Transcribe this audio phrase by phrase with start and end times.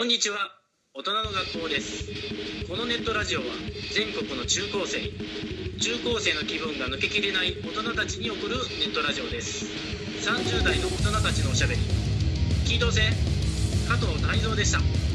[0.00, 0.36] こんにちは。
[0.94, 2.06] 大人の学校です。
[2.68, 3.46] このネットラジオは
[3.92, 5.00] 全国の中高生
[5.80, 9.64] 中高生の気分が抜けきれない大人たちに送るネットラジオです。
[10.22, 11.80] 30代の大人たちのおしゃべり。
[12.64, 13.00] 聞いとうせ。
[13.88, 15.07] 加藤泰造でした。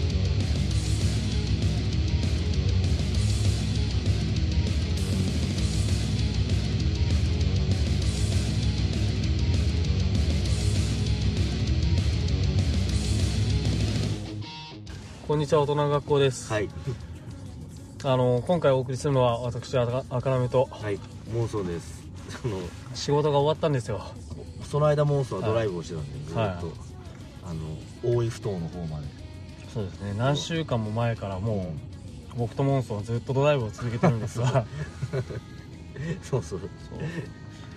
[15.34, 16.70] こんにちは大人の学校です、はい、
[18.04, 21.00] あの今回お送りするのは私赤赤なめとはい、
[21.32, 22.04] 妄想です。
[22.46, 22.59] あの、
[22.93, 24.04] 仕事が終わったんですよ。
[24.69, 26.56] その間妄想はドライブをしてたんで、ずっと、はい。
[27.46, 27.54] あ
[28.06, 29.07] の、大井ふ頭の方まで。
[29.73, 30.14] そうですね。
[30.19, 31.73] 何週間も前からも
[32.36, 34.67] う僕とモンソンはずっとドライブを続けてるんですが。
[36.22, 36.59] そうそう。
[36.59, 36.70] そう。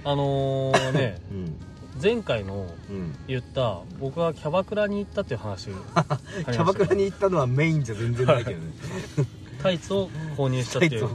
[0.05, 1.57] あのーね うん、
[2.03, 3.17] 前回のうん。
[3.27, 8.67] 言った僕がキャバクラに行ったっていう話 キャバクラに行ったのはメインじゃ全然ないけどね。
[9.63, 11.09] タイツを購入したっていう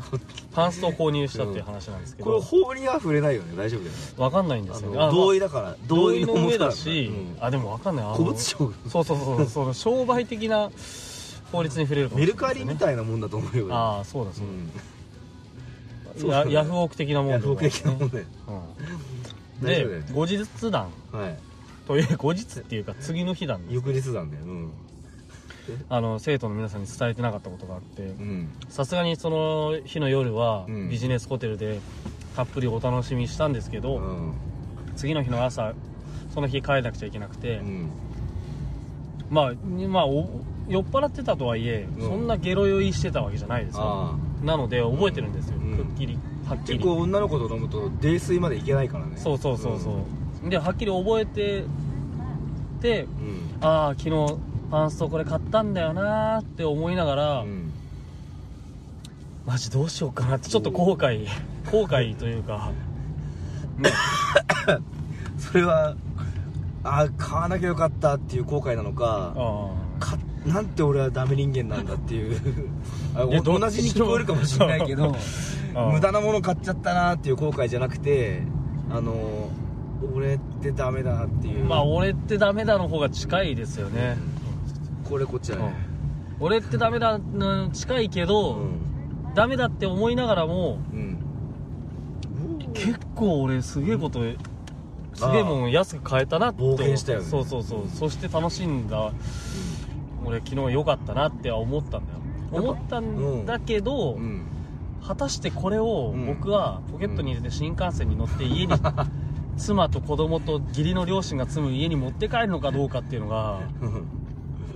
[0.51, 3.97] パンストを購入したっていう話なんですけこれど法には触れないよね、大丈夫だよね。
[4.17, 4.97] わかんないんですよね。
[4.97, 7.43] 同意だから、同意の上だし、うん。
[7.43, 8.05] あでもわかんない。
[8.13, 8.57] 古物商
[8.89, 10.69] そうそうそうその商売的な
[11.51, 12.65] 法律に触れるかもメルしれないですね。
[12.65, 13.67] カリみたいなもんだと思うよ。
[13.71, 14.73] ああそうだそううん。
[14.73, 14.81] だ、
[16.17, 18.25] そうそうヤヤフオク的なもんヤでフオク的なもんだよ。
[18.47, 19.20] うん、
[19.61, 21.37] で後日談はい。
[21.87, 24.43] という後日っていうか次の日談です翌日なんだよ。
[24.45, 24.71] うん。
[25.89, 28.49] あの生徒の皆さんに伝えてなかったことがあってうん。
[28.69, 31.79] さすがにその日の夜はうんビジネスホテルで
[32.35, 34.33] たっぷりお楽しみしたんですけど、うん。
[34.95, 35.73] 次の日の朝
[36.33, 37.89] その日帰らなくちゃいけなくて、うん。
[39.29, 39.53] まあ、
[39.87, 40.29] まあ、お
[40.67, 44.17] 酔っ払ってたとはいえ、うんそんなゲロ酔いしてたわけじゃないですよ。
[44.43, 46.17] なので覚えてるんですよ、うんくっきり
[46.51, 46.79] はっきり。
[46.79, 49.13] 結構女の子と飲むと泥酔までいけないからね。
[49.15, 50.03] そうそうそうそ
[50.45, 51.63] う、ではっきり覚えて
[52.81, 53.65] てうん。
[53.65, 54.37] ああ昨日
[54.69, 57.71] パンストこれ買ったんだよなーって思いながら、うん。
[59.45, 61.27] マジどうしようかなってちょっと後悔。
[61.71, 62.71] 後悔というか。
[63.77, 63.89] ね
[65.39, 65.95] それは
[66.83, 72.39] あ買わなきゃよかったっていう後悔なのかあかなんて俺はダメ人間なんだっていう。
[73.43, 75.15] 同じに聞こえるかもしれないけど
[75.75, 78.41] あ 無駄なもの買っちゃったなっていう後悔じゃなくて
[78.89, 79.49] あの
[80.15, 81.65] 俺ってダメだっていう。
[81.65, 84.17] まあ俺ってダメだの方が近いですよね、
[85.07, 85.73] これこっちだね。
[86.39, 89.33] 俺ってダメだの近いけうど、ん。
[89.35, 91.17] ダメだって思いながらもうん。
[92.73, 94.19] 結構俺すげえこと
[95.13, 96.63] すげえもん安く買えたなって。
[96.63, 97.25] 冒険したよね。
[97.25, 97.81] そうそうそう。
[97.93, 99.11] そして楽しんだ
[100.25, 102.19] 俺昨日良かったなっては思ったんだよ。
[102.51, 104.45] 思ったんだけど、うん。
[105.05, 106.25] 果たしてこれをうん。
[106.27, 108.73] 僕はポケットに入れて新幹線に乗って家に
[109.57, 114.07] 妻と子供と義理の両親が住む家に持って帰るのかどうかっていうのがうん。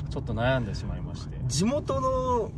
[0.09, 1.37] ちょっと悩んでしまいまして。
[1.47, 2.51] 地元の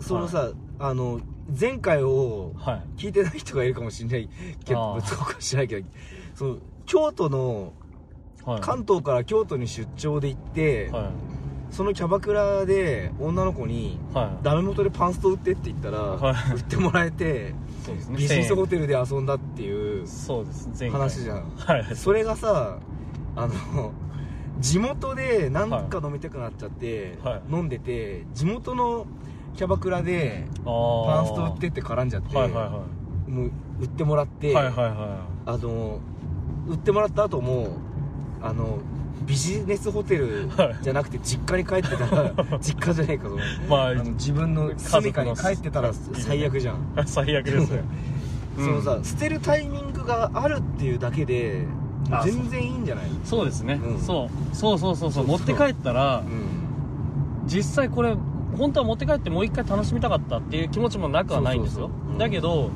[0.00, 1.20] そのさ、あの
[1.58, 2.82] 前回をはい。
[2.96, 4.28] 聞いてない人がいるかもしれない
[4.64, 5.86] けどあーそうかもしれないけど
[6.34, 6.56] その
[6.86, 7.72] 京都の
[8.44, 8.60] はい。
[8.60, 11.04] 関東から京都に出張で行って、はい
[11.70, 14.44] そのキャバクラで女の子にはい。
[14.44, 16.54] ダメ元でパンスト売ってって言ったら、はい。
[16.54, 17.54] 売ってもらえて
[17.84, 18.16] そうですね。
[18.16, 20.06] ビジネス1000ホテルで遊んだっていう
[20.90, 21.50] 話じゃん。
[21.56, 21.96] はい。
[21.96, 22.78] それがさ
[23.36, 23.92] あの
[24.58, 27.42] 地元で何か飲みたくなっちゃって、はい。
[27.50, 29.06] 飲んでて地元の
[29.56, 32.70] キャバクラでパンスト売ってって絡んじゃって、はいはいは
[33.28, 33.50] もう
[33.80, 36.00] 売ってもらって、いはいはいはあの
[36.68, 37.76] 売ってもらった後も
[38.42, 38.78] あの
[39.26, 40.76] ビジネスホテルはい。
[40.82, 46.76] じゃなくて実家に帰ってたら 実家じゃないかそのいまああの自分の住処に帰ってたら最悪じゃん、
[47.06, 47.84] 最悪ですね。
[48.56, 49.04] そのさ、うん。
[49.04, 51.64] 捨てるタイミングがあるっていうだけで
[52.10, 53.04] あ全然いいんじゃない？
[53.24, 53.98] そうですね、うん。
[53.98, 54.56] そう。
[54.56, 55.26] そうそうそうそう。
[55.26, 57.46] 持って帰ったらうん。
[57.46, 58.14] 実際これ
[58.58, 61.82] 本当は持って帰ってもう一回楽しみたかったっていう気持ちもなくはないんですよ。
[61.82, 62.12] そうそうそう。
[62.12, 62.18] うん。
[62.18, 62.70] だけど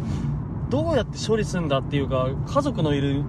[0.71, 3.23] どうやって処理するんだっていうか家族のいる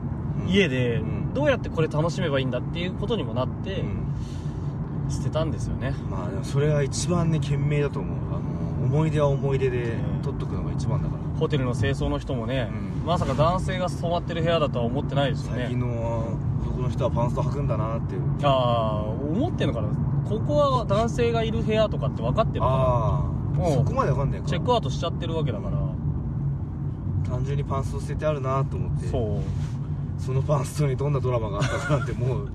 [0.48, 4.06] 家でうんどうやってこれ楽しめばいいんだっていうことにもなってうん。
[5.08, 5.94] 捨てたんですよね。
[6.10, 8.16] まあでもそれが一番ね賢明だと思う。
[8.36, 10.22] あの思い出は思い出でうん。
[10.24, 11.22] 取っとくのが一番だから。
[11.40, 13.06] ホテルの清掃の人もね、うん。
[13.06, 18.22] まさか男性が泊まってる部屋だとは思ってないですよ最近ねの男の人はパンスト履くんだなっていう。
[18.44, 19.90] ああ思ってんのかな。
[20.28, 24.50] ここは男性がいる部屋とかって分かってるのかあもうあそこまでわかんないかな。
[24.50, 25.78] チェックアウトしちゃってるわけだから。
[27.30, 29.08] 単純にパンスト捨ててあるなと思って。
[29.08, 29.42] そう
[30.18, 32.50] そのパンストにどんなドラマがあったかなんてもう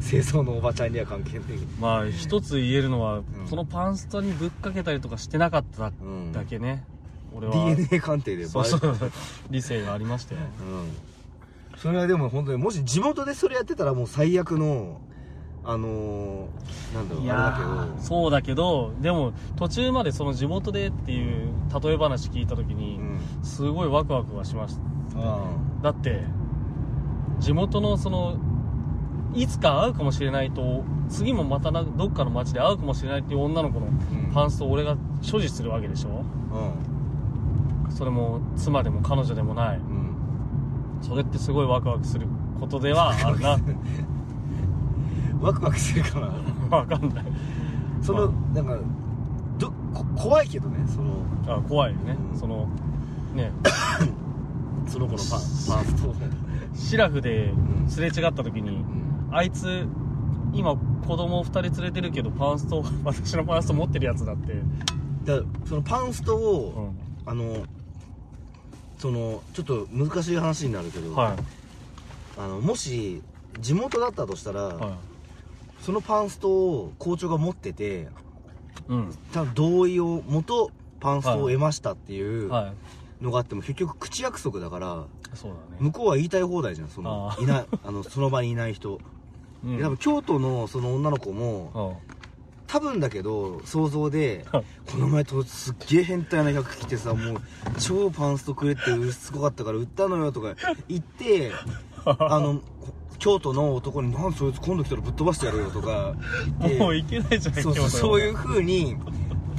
[0.00, 1.42] 清掃のおばちゃんには関係ない。
[1.80, 3.24] まあ一つ言えるのは、ん。
[3.48, 6.84] そのパンストにぶっかけたりとかしてなかったうんだけね、
[7.34, 7.52] 俺は。
[7.52, 8.46] DNA 鑑定で。
[8.46, 8.96] そうそう。
[9.50, 10.40] 理性がありましたよ。
[10.60, 11.78] うん。
[11.78, 15.00] それはでも本当にもし地元でそれやってたらもう最悪の
[15.62, 17.98] あのー、なんだろうあれだけど。
[17.98, 21.50] ーそうだけどでも途中までその地元でっていう
[21.82, 23.44] 例え話聞いた時にうん。
[23.44, 24.82] すごいワクワクはしました
[25.16, 25.40] あ。
[25.82, 26.22] だって
[27.38, 28.36] 地元のその
[29.34, 34.32] いつか会うかもしれないと次もまたなどっかの街で会うかもしれないっていう女の子のうん。
[34.32, 36.24] パンストを俺が所持するわけでしょ？
[37.90, 39.78] それも妻でも彼女でもない。
[39.78, 39.84] うん。
[39.84, 40.06] うん
[41.02, 42.26] それってすごいワクワクする
[42.58, 43.58] ことではあるな。
[45.40, 46.28] ワクワクするかな？
[46.78, 47.24] わかんない。
[48.00, 48.78] その、まなんか
[49.58, 51.56] どこ怖いけどねその。
[51.58, 52.38] あ怖いよね、うん。
[52.38, 52.66] その
[53.34, 53.52] ね。
[54.88, 56.14] その子のパ パースト
[56.74, 57.88] シラフでん。
[57.88, 58.84] すれ違った時に、
[59.30, 59.86] あいつ
[60.52, 64.54] 今子供2人連れてるけどパンスト 私のパンスト持ってるやつだって、
[65.24, 67.64] だそのパンストうを、ん、あの
[68.98, 71.36] そのちょっと難しい話になるけど、はい。
[72.38, 73.22] あのもし
[73.60, 74.98] 地元だったとしたら、は
[75.80, 78.06] そのパンストを校長が持っててい
[78.88, 79.14] うん。
[79.32, 80.70] 多分同意を元
[81.00, 83.24] パンストを得ましたっていうはい。
[83.24, 85.04] のがあっても結局口約束だから
[85.36, 85.60] そうだね。
[85.78, 88.98] 向こうは言いたい放題じゃんそのあーいないあのその場にいない人、う
[89.82, 92.16] 多分京都のその女の子もあ
[92.66, 97.40] 多分だけど想像であこの前とすっげえ変態な客来てさもう
[97.78, 100.54] 超パンストくれってすごかったから売ったのよとか
[100.88, 101.52] 言って
[102.04, 102.60] あの
[103.18, 106.14] 京都の男に「なんでそいつ今度来たらぶっ飛ばしてやるよ」とか
[106.60, 108.96] 言ってもういけないじゃないそうそう京都そういう風に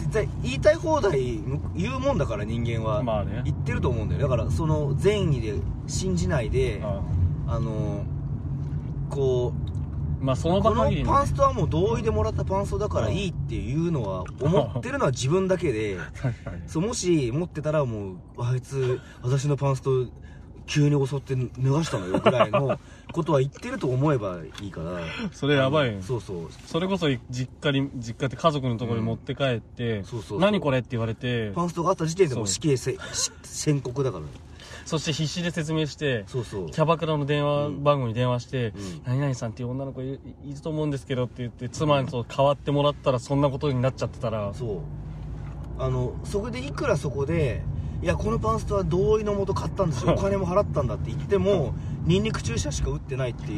[0.09, 1.42] 絶対言いたい放題
[1.75, 3.42] 言うもんだから人間は、まあね。
[3.45, 5.56] 言ってると思うんだよだからその善意で
[5.88, 7.01] 信じないであ
[7.48, 7.59] あ。
[7.59, 8.04] の
[9.09, 9.54] こ
[10.21, 15.98] うまあそのこのパンストはもう同意でもらったパンストだからいいっていうのは思ってるのは自分だけで。
[16.19, 16.62] 確かに。
[16.68, 20.07] そうもし持ってたらもうあいつ私のパンスト
[20.67, 22.77] 急に襲って脱がしたのよぐらいの
[23.11, 24.99] ことは言ってると思えばいいから。
[25.31, 26.47] それやばいよそうそう。
[26.67, 30.39] それこそ実家に実家って家族のところに持って帰って、そうそうそう。
[30.39, 34.25] 何これって言われてパンストがあった時点でもう死刑せし宣告だから。
[34.85, 36.69] そして必死で説明してそうそう。
[36.69, 39.01] キャバクラの電話うん番号に電話して、うん。
[39.05, 44.53] 何々さんっていう女の子いいると思うんですけどって言って妻にそう代わってもらったらそんなことになっちゃってたら。
[44.53, 44.79] そう。
[45.79, 47.61] あのそこでいくらそこで
[48.01, 50.13] いやこのパンストは同意のもと買ったんですよ。
[50.17, 51.73] お金も払ったんだって言っても
[52.05, 53.51] ニンニク注射しか打ってないって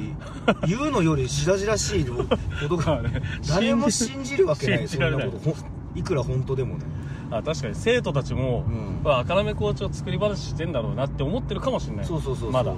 [0.67, 2.23] 言うのより白々しいこ
[2.69, 3.01] とが
[3.47, 5.55] 誰も信じるわけないそんなこと。
[5.95, 6.85] いくら本当でもね。
[7.31, 9.01] あ確かに生徒たちも、うん。
[9.03, 12.05] まあ赤目校長作り話してんだろうなって思ってるかもしれない。
[12.05, 12.51] そうそうそうそう。
[12.51, 12.73] まだ。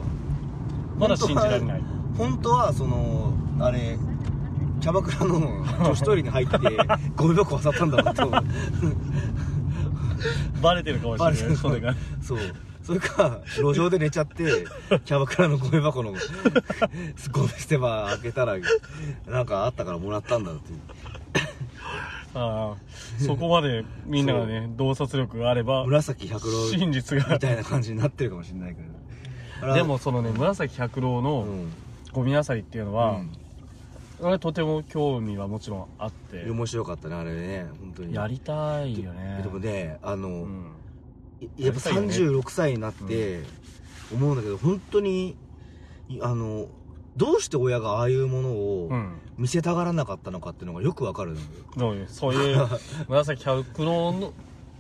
[0.98, 1.82] まだ信じられない。
[2.18, 3.98] 本当はそのあれ
[4.82, 6.58] キャバクラの女子トイレに入って
[7.16, 8.32] ゴミ箱漁ったんだなと
[10.62, 11.96] バレてるかもしれないそれが。
[12.22, 12.40] そう。
[12.84, 14.44] それか路上で寝ちゃって
[15.06, 16.18] キャバクラのゴミ箱のゴ
[17.44, 18.58] ミ捨て場開けたら
[19.28, 20.80] なんかあったからもらったんだっていう。
[22.34, 27.34] ああそこまでみんながね洞察力があれば紫百郎真実が。
[27.34, 28.82] みたいな感じになってるかもしれないけ
[29.68, 29.74] ど。
[29.74, 31.72] でもそのね紫百郎うのん。
[32.14, 33.32] ゴミ漁りっていうのは、うん
[34.22, 36.46] 俺とても興味はもちろんあって。
[36.50, 37.68] 面白かったねあれね。
[37.80, 38.14] 本当に。
[38.14, 39.40] やりたいよね。
[39.42, 40.72] でもねあの、うん。
[41.58, 42.38] いやっぱやりたいよね。
[42.40, 43.42] 36歳になって
[44.14, 45.36] 思うんだけど本当に
[46.08, 46.68] いあの
[47.18, 49.18] どうして親がああいうものをうん。
[49.38, 51.46] 見せたがらなかったのかっていうのがよくわかるのよ。
[51.76, 52.68] どういうそういう
[53.10, 54.34] 紫百郎の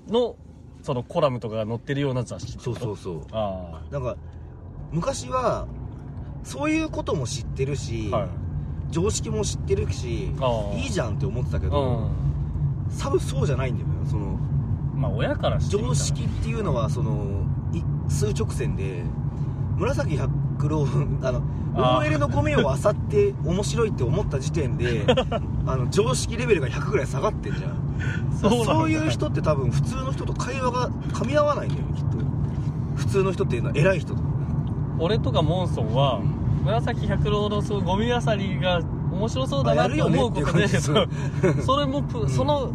[0.07, 0.35] の
[0.83, 3.21] そのコラムとかが載ってるような雑誌そうそうそう。
[3.31, 4.17] あなんか
[4.91, 5.67] 昔は
[6.43, 8.29] そういうことも知ってるし、あはい
[8.91, 10.77] 常識も知ってるしああ。
[10.77, 12.11] いいじゃんって思ってたけうど、ん。
[13.01, 14.37] 多分そうじゃないんだよねその
[14.95, 17.43] まあ親からして常識っていうのはその
[17.73, 19.03] い数直線で
[19.77, 20.85] 紫百郎
[21.23, 21.41] あの
[21.75, 21.97] ああ。
[21.99, 25.05] OL のゴミを漁って面白いって思った時点で
[25.65, 27.77] あの常識レベルが100ぐらい下がってんじゃん。
[28.41, 32.17] そういう人って多分普通の人と会話が噛み合わないんだよねきっと。
[32.95, 34.21] 普通の人っていうのは偉い人と
[34.99, 36.19] 俺とかモンソンは、
[36.63, 38.79] 紫百郎のそうゴミ漁りが
[39.11, 40.91] 面白そうだなって思うことで、ねそ
[41.77, 42.29] れもプ、ん。
[42.29, 42.71] その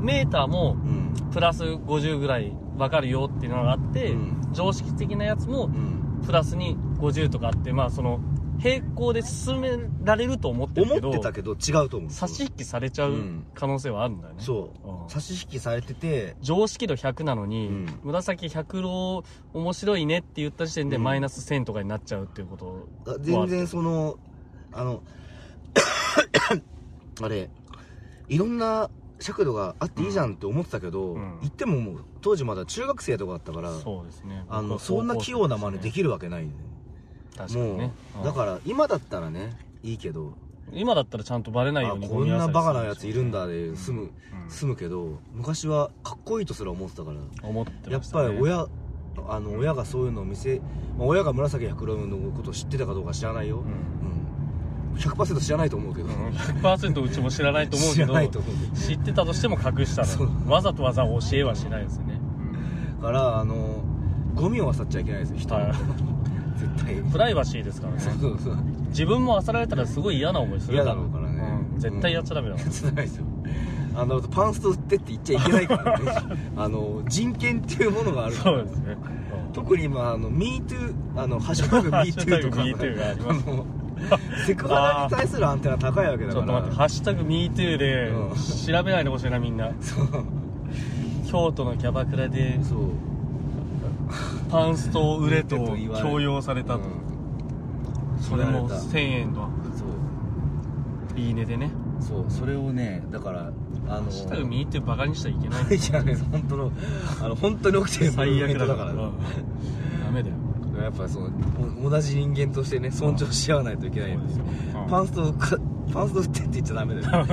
[0.00, 1.10] メーターもうん。
[1.32, 4.48] プラス50ぐらい分かるよっていうのがあって、うん。
[4.52, 6.22] 常識的なやつもうん。
[6.24, 8.20] プラスに50とかあってまあその
[8.62, 12.10] 並行で進められると思ってる思けどってたけど違うと思う。
[12.10, 13.46] 差し引きされちゃううん。
[13.54, 14.88] 可能性はあるんだよね、そう。
[14.88, 15.08] うん。
[15.08, 17.86] 差し引きされてて常識度100なのに、うん。
[18.02, 19.24] 紫百郎
[19.54, 21.02] 面白いねって言った時点でうん。
[21.02, 24.18] マイナス1000とかになっちゃうっていうことあ全然その
[24.72, 25.02] あの
[27.22, 27.50] あれ
[28.28, 31.38] いろんな尺度があっていいじゃんって思ってたけど、うん。
[31.40, 34.44] 言ってももう当時まだ中学生とかだったからそうですね。
[34.48, 36.50] あのそんな器用な真似できるるわけない、ね、
[37.42, 37.92] 確かにね。
[38.14, 40.34] もうだから今だったらねいいけど。
[40.72, 44.10] 今だったらちゃんとバレないようにあこんなバカなやついるんだだで済む、
[44.48, 47.18] 済むけど昔はかっこいいとすら思ってたから。
[47.42, 48.68] 思ってやっました、ね、ぱり親
[49.28, 50.60] あの親がそういうのを見せ、
[50.96, 53.64] まあ、親が紫百郎のことを知ってたかどうか知らないよ、うん。
[54.94, 56.12] うん、100%知らないと思うけど、うん。
[56.30, 60.28] 100%うちも知らないと思う知らけどないと思うけ知ってたとしても隠したそう。
[60.46, 62.20] らわざとわざ教えはしないですよね、
[63.00, 63.82] どだからあの
[64.34, 65.72] ゴミを漁っちゃいけないですよ人の、はい
[66.60, 66.94] 絶対。
[67.10, 68.00] プライバシーですからね。
[68.00, 68.38] そうそう。
[68.40, 68.56] そう
[68.88, 70.92] 自分も漁られたらすごい嫌な思いするから。
[70.92, 71.62] 嫌だろうからね。
[71.74, 71.80] うん。
[71.80, 73.24] 絶対やっちゃダメだ、つないですよ。
[73.94, 76.12] あのパンスト売ってって言っちゃいけないからね。
[76.56, 78.58] あの人権っていうものがあるから。
[78.58, 78.96] そうですね。
[79.52, 83.46] 特に今あの MeToo あの ハッシュタグ MeToo とか MeToo があります。
[83.46, 83.66] の
[84.46, 86.34] セクハラに対するアンテナ高いわけだから。
[86.34, 88.34] ちょっと待って「ハッシュタグ #MeToo」でうん。
[88.34, 89.70] 調べないでほしいなみんな。
[89.80, 90.06] そう。
[91.26, 92.78] 京都のキャバクラでそう
[94.50, 98.22] パンストを売れと強要されたと、うん。
[98.22, 98.80] それも言われた。
[98.82, 99.84] 1000円のそ
[101.16, 101.18] う。
[101.18, 101.70] いいねでね。
[102.00, 102.24] そう。
[102.28, 103.52] それをねだから
[103.88, 105.64] あのハッシュタグ MeToo バカにしちゃいけない。
[105.74, 106.72] いやね本当の
[107.22, 108.92] あの本当に起きてる最悪だだから。
[108.92, 109.12] からうん。
[110.04, 110.34] ダメだよ。
[110.82, 111.28] やっぱその
[111.84, 114.44] お同じ人間としてね尊重し合わないといけないんですよ。
[114.82, 114.90] うん。
[114.90, 115.56] パンストか
[115.92, 117.26] パンスト売ってって言っちゃダメだよ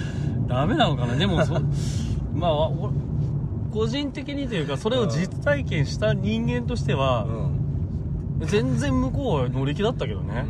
[0.48, 1.14] ダメなのかな？
[1.16, 1.54] でもそ
[2.34, 2.90] まあお
[3.74, 8.46] 個人的にというかそれを実体験した人間としてはう、ん。
[8.46, 10.44] 全然向こうは乗り気だったけどね、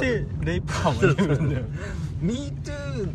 [0.00, 1.66] でレイプ犯もいるんだよ。
[2.22, 3.14] MeToo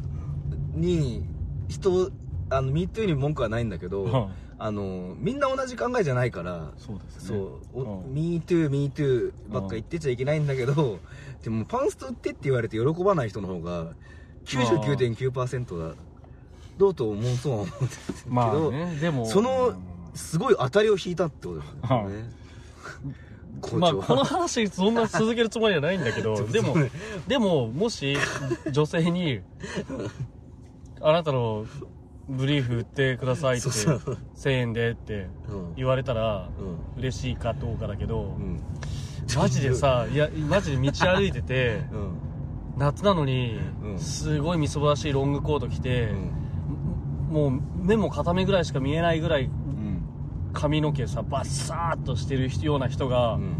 [0.75, 1.23] に
[1.69, 2.11] 人
[2.49, 4.27] あの MeToo に文句はないんだけど、うん。
[4.57, 7.27] あのみんな同じ考えじゃないからそうですね。
[7.27, 7.35] そ
[7.73, 8.13] う、おうん。
[8.13, 10.99] MeToo、MeToo ばっか言ってちゃいけないんだけど、
[11.43, 13.93] でもパンスト売ってって言われて喜ばない人の方が
[14.45, 15.95] 99.9%だ
[16.77, 19.25] どうと思うそうは思うんですけど、まあねでも。
[19.25, 19.73] その
[20.13, 22.31] すごい当たりを引いたってことですよね。
[23.79, 26.75] まあこの話そんな続けるつもりはないんだけど でも
[27.27, 28.17] でももし
[28.71, 29.41] 女性に
[31.01, 31.65] 「あなたの
[32.27, 34.17] ブリーフ売ってください」ってそうそう。
[34.35, 35.73] 1000円でってうん。
[35.75, 36.77] 言われたらうん。
[36.97, 38.61] 嬉しいかどうかだけどうん。
[39.37, 42.17] マジでさ いやマジで道歩いててうん。
[42.77, 43.99] 夏なのにうん。
[43.99, 46.31] すごいみそぼらしいロングコート着てうん
[47.29, 49.51] もう目も片目ぐらいしか見えないぐらいうん。
[50.53, 53.55] 髪の毛さバッサーっとしてるような人がうん。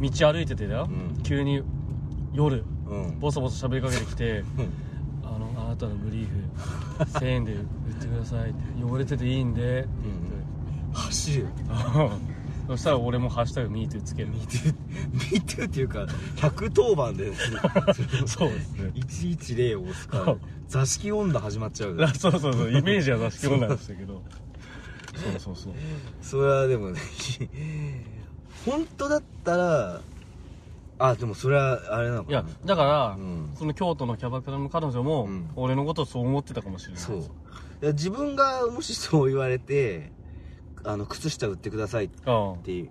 [0.00, 0.88] 道歩いててだよ。
[0.90, 1.22] うん。
[1.22, 1.62] 急に
[2.32, 3.18] 夜うん。
[3.20, 4.46] ボソボソ喋りかけてきてうん
[5.24, 7.60] 「あのあなたのブリーフ1000円で売っ
[8.00, 9.88] てください」って「汚れてていいんで」って
[10.92, 12.14] 走る言って
[12.70, 14.28] そしたら俺も「ハッシュタグ MeToo」つける。
[14.32, 17.32] MeToo っていうか110番で
[18.26, 18.92] そうですね。
[18.94, 20.36] 110を押すから
[20.68, 24.22] 座敷女始まっちゃうあそうそうそうイメージは座敷女でしたけど。
[25.16, 25.72] そうそうそう。
[26.22, 27.00] それはでもね
[28.64, 30.00] 本当だったら
[31.00, 33.50] あでもそれはあれなのいやだから、うん。
[33.58, 35.50] その京都のキャバクラの彼女も、うん。
[35.56, 37.18] 俺のことをそう思ってたかもしれないそう。
[37.18, 37.22] い
[37.86, 40.12] や自分がもしそう言われて
[40.84, 42.62] あの靴下売ってくださいっうん。
[42.62, 42.90] て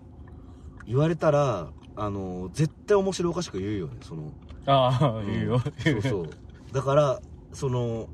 [0.85, 4.31] 言われたらあの絶対面白おかしく言うよねその。
[4.65, 6.29] ああ言うよ、そうそう。
[6.71, 7.21] だから
[7.53, 8.07] その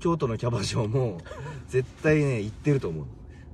[0.00, 1.18] 京都のキャバ嬢も
[1.68, 3.04] 絶対ね言ってると思う。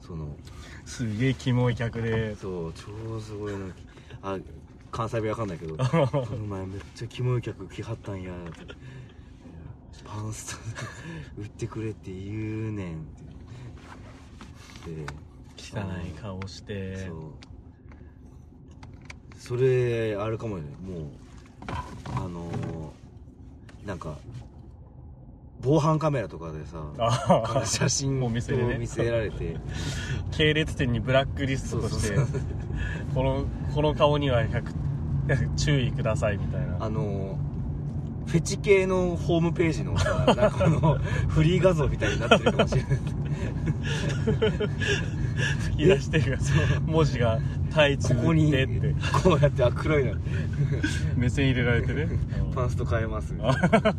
[0.00, 0.36] その。
[0.84, 2.34] すげえキモい客で。
[2.36, 3.66] そう超すごいの
[4.22, 4.38] あ
[4.90, 5.76] 関西弁わかんないけど
[6.34, 8.74] 「お前めっちゃキモい客来はったんや」って
[10.04, 10.58] 「パンス
[11.36, 13.00] ト売ってくれって言うねん」っ
[14.84, 14.90] て。
[14.90, 15.06] で
[15.74, 16.96] 汚い顔して。
[17.06, 17.16] そう。
[19.38, 20.64] それあれかもね。
[20.82, 21.02] もう
[22.14, 24.18] あのー、なんか
[25.62, 28.78] 防犯カメラとかでさ写真をお店でね。
[28.78, 29.56] 見せられて。
[30.32, 32.16] 系列店にブラックリストとして
[33.14, 36.76] このこの顔には100注意くださいみたいな。
[36.80, 37.38] あの
[38.26, 40.98] フェチ系のホームページのさなんかあの
[41.28, 42.92] フリー画像みたいになってるかもしれない
[45.40, 46.38] 吹き出してる
[46.87, 47.38] 文字が
[47.73, 50.14] タイツここにでってこうやってあ黒いの。
[51.16, 52.09] 目線入れられてね。
[52.54, 53.32] パンスト変えます。
[53.32, 53.94] みたいな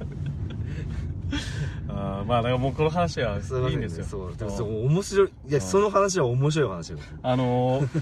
[1.89, 4.05] あーまあだからもうこの話はいすいんですよ。
[4.05, 4.35] そう。
[4.35, 5.27] でもうんそう面白い。
[5.27, 5.61] いやうん。
[5.61, 6.99] その話は面白い話よ。
[7.23, 8.01] あのー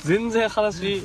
[0.00, 1.02] 全然話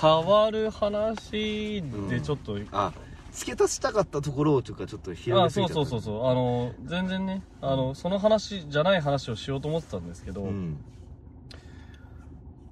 [0.00, 2.92] 変わる話でちょっと、あ
[3.38, 6.30] 付け足したかったところをというかちょっと広あげすぎちゃったそうそうそうそう。
[6.30, 10.78] あのー全然ねあのその話じゃない話をしようと思ってたんですけど、うん。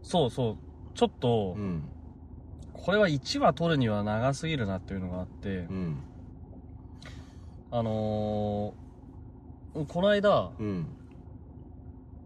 [0.03, 0.57] そうそう。
[0.95, 1.83] ちょっと、うん。
[2.73, 5.97] これは1話取るには長すぎるなっていうのがあって、うん。
[7.71, 10.87] あのーこの間うん。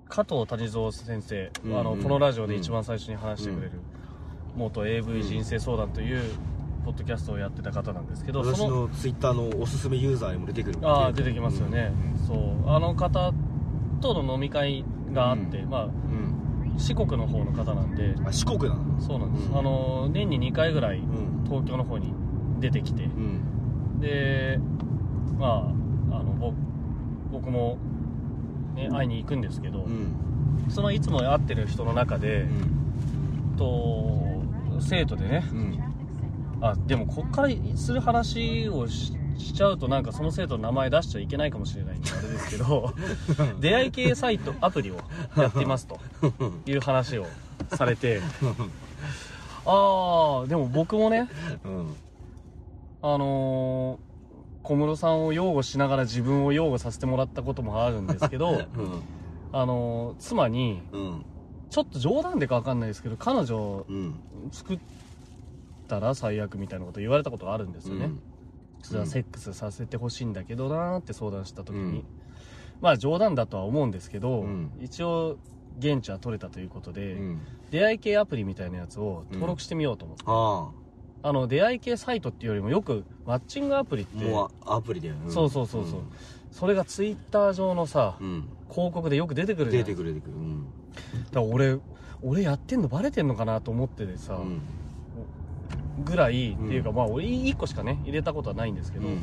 [0.09, 3.73] 加藤谷蔵先生、うんあのうんこのラジオで一番最初に話してくれる、
[4.57, 6.21] 元 AV 人生相談という
[6.85, 11.93] ポッドキャストをやってた方なんですけど私そののツイッターのおすすめユーザーにも出てくるああ出てきますよね、
[12.27, 13.33] そうあの方
[14.01, 16.37] との飲み会があって、まあうん。
[16.79, 19.01] 四国の方の方なんであ四国なの？
[19.01, 19.59] そうなんです、うん。
[19.59, 21.45] あの年に2回ぐらいうん。
[21.45, 22.15] 東京の方に
[22.61, 24.01] 出てきてうん。
[24.01, 24.59] で
[25.39, 25.71] ま
[26.11, 26.55] ああの僕
[27.33, 27.77] 僕も、
[28.75, 30.15] ね、会いに行くんですけど、うん。
[30.71, 32.47] そのいつも会ってる人の中で、
[33.59, 34.43] と
[34.81, 35.90] 生徒でねうん
[36.61, 42.93] あでもこっからする話をししちゃうとなんかその生徒の名前出しちゃいけないかもしれないんであれですけど
[43.59, 44.97] 出会い系サイトアプリを
[45.37, 45.99] やっていますと。
[46.67, 47.27] いう話を
[47.69, 48.21] されて。
[49.67, 51.29] ああでも僕もね
[51.65, 51.97] うん。
[53.03, 54.11] あのー
[54.63, 59.03] 小室さんを擁護しながら自分を擁護させてもらったこともあるんですけどうん。
[59.53, 61.25] あのー妻にうん。
[61.71, 64.21] ちょっと冗談でかわかんないですけど彼女うん。
[64.53, 64.79] 作っ
[65.91, 68.11] たら最悪みたいなこと言われたことがあるんですよね、
[68.83, 72.05] それはセックスさせてほしいんだけどなーって相談した時に、うん。
[72.81, 74.71] まあ冗談だとは思うんですけど、うん。
[74.81, 75.37] 一応
[75.79, 77.41] 現地は取れたということで、うん。
[77.71, 81.33] 出会い系アプリみたいなやつを登録してみようと思って、ああ。
[81.33, 85.31] の出会い系サイトっていうよりもよくマッチングアプリってあもうアプリだよね。
[85.31, 86.01] そうそうそうそう。
[86.51, 88.49] それがツイッター上のさ、うん。
[88.71, 89.85] 広告でよく出てくるじゃん。
[89.85, 90.37] 出てくる出てくる。
[90.37, 90.65] うん。
[90.65, 91.79] だから俺
[92.23, 94.61] 俺やってんのバレてんのかなと思っててさ、うん
[96.05, 99.19] ぐらい、うんっていうかまあ俺1個しかね入れたことはないんですけど、うん。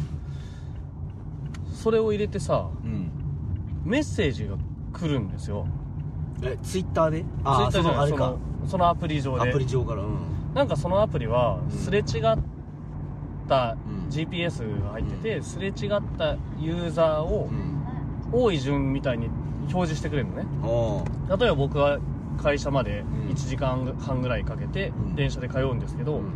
[1.74, 3.12] それを入れてさうん。
[3.86, 4.55] メッセージが
[4.93, 5.67] 来るんですよ。
[6.41, 7.22] えツイッターで？
[7.22, 8.17] ツイああッターじゃないそそのあれか。
[8.17, 10.17] のそのアプリ上アでプリ上からうん。
[10.53, 12.03] なんかそのアプリはうんすれ違っ
[13.48, 14.10] たうん。
[14.10, 15.74] GPS が入ってて、すれ違っ
[16.17, 17.77] たユーザーをうん。
[18.39, 19.27] 多い順みたいに
[19.74, 20.46] 表示してくれるのね。
[21.29, 22.00] あ例えば僕は
[22.41, 23.31] 会社までうん。
[23.31, 25.15] 1時間半ぐらいかけてうん。
[25.15, 26.34] 電車で通うんですけど、あうん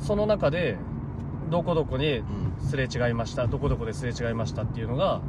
[0.00, 0.76] その中で
[1.50, 2.44] どこどこにうん。
[2.68, 5.20] すれ違いましたどこどこですれ違いましたっていうのが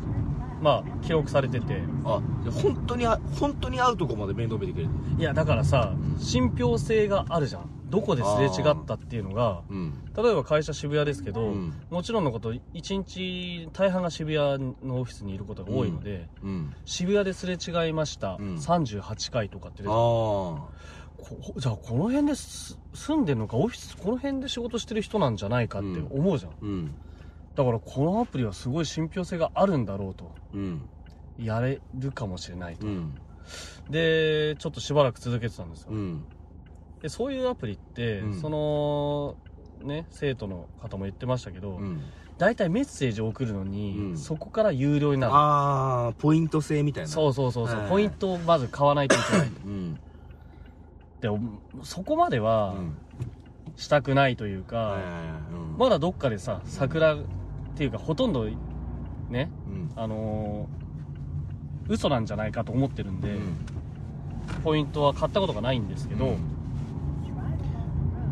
[0.61, 1.81] まあ記録されてて。
[2.05, 2.21] あ
[2.63, 4.89] 本当にあ本当に会うとこまで面倒見てくれる。
[5.17, 6.19] いやだからさうん。
[6.19, 7.69] 信憑性があるじゃん。
[7.89, 9.61] どこですれ違ったっていうのが。
[9.69, 9.93] うん。
[10.15, 11.73] 例えば会社渋谷ですけど、うん。
[11.89, 16.73] もちろんのこと1日大半が渋谷のオフィスにいることが多いので、うん。
[16.85, 18.55] 渋谷ですれ違いました、うん。
[18.55, 19.89] 38回とかって出て
[21.57, 26.95] じゃあこの辺です住んでるのかオフィスこの辺で仕事してる人なんじゃないかって思うじゃん、あうん。
[27.55, 30.87] だからこのアプリはすごい信憑性があるんだろうとうん。
[31.37, 33.15] やれるかもしれないと、うん。
[33.89, 36.25] でちょっとしばらく続けてたんですよ、うん。
[37.01, 38.39] でそういうアプリって、うん。
[38.39, 39.35] その
[39.83, 42.01] ね生徒の方も言ってましたけど、うん。
[42.37, 44.17] 大体メッセージを送るのに、うん。
[44.17, 45.33] そこから有料になる。
[45.33, 47.09] ああポイント制みたいな。
[47.09, 49.99] そうそうそうそう、はいポイントをまず買わないといけないうん
[51.21, 51.39] でも
[51.83, 52.97] そこまでうはん。
[53.77, 54.99] したくないというか、
[55.77, 57.17] まだどっかでさ桜っ
[57.75, 58.45] ていうかほとんど
[59.29, 59.91] ねうん。
[59.95, 60.85] あのー
[61.87, 63.55] 嘘なんじゃないかと思ってるんで、うん。
[64.63, 66.35] ポイントは買ったことがないんですけど、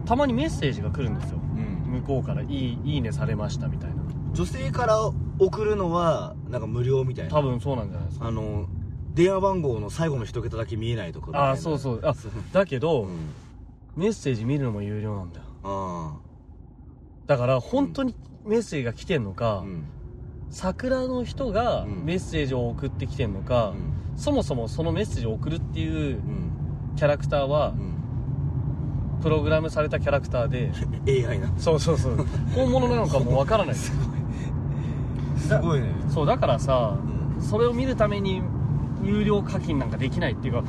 [0.06, 1.38] たまにメッセージが来るんですよ。
[1.38, 2.02] うん。
[2.02, 3.96] 向こうからいい「いいねされました」みたいな。
[4.34, 4.98] 女性から
[5.40, 7.32] 送るのはなんか無料みたいな。
[7.32, 8.28] 多分そうなんじゃないですか。
[8.28, 8.66] あの
[9.14, 12.02] 電話番号の最後の一桁だけ見えないとかああそうそう。
[12.04, 12.14] あ
[12.52, 13.30] だけど、うん。
[13.96, 15.46] メッセージ見るのも有料なんだよ。
[15.64, 16.18] あ
[17.28, 19.84] だから本当にメッセージが来てんのあか、うん。
[20.50, 22.06] 桜の人がうん。
[22.06, 24.18] メッセージを送ってきてんのか、うん。
[24.18, 26.96] そもそもそのメッセージを送るっていううん。
[26.96, 27.94] キャラクターはうん。
[29.22, 30.72] プログラムされたキャラクターで。
[31.28, 31.54] AI な。
[31.60, 32.18] そうそうそう。
[32.56, 33.76] 本物なのかもわからない。
[33.76, 33.92] す
[35.62, 35.94] ごいね。
[36.10, 36.98] そうだからさ
[37.36, 37.42] うん。
[37.42, 38.42] それを見るために
[39.04, 40.64] 有料課金なんかできないっていうか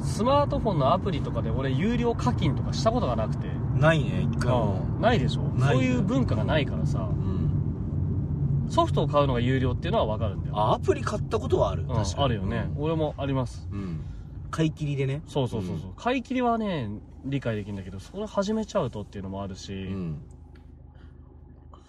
[0.00, 3.48] スマートフォンのアプリとかで俺有料課金とかしたことがなくて。
[3.48, 4.84] うんないね一回も。
[5.00, 5.42] ないでしょ？
[5.58, 7.08] ないそういう文化がないからさ。
[7.10, 10.56] うんソフトを買うのが有料っていうのはわかるんだよ。
[10.56, 11.82] あアプリ買ったことはある。
[11.82, 12.24] うん確かに。
[12.24, 13.68] あるよね、俺もあります。
[13.72, 14.00] うん。
[14.50, 15.22] 買い切りでね。
[15.26, 16.90] そうそうそうそう、買い切りはね
[17.24, 20.18] 理解できるんだけどそれ始めちゃうとっていうのもあるうし、ん。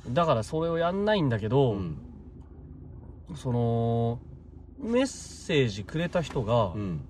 [0.09, 1.97] だからそれをやんないんだけど、うん。
[3.35, 4.19] その
[4.83, 7.01] メッセージくれた人が、うん。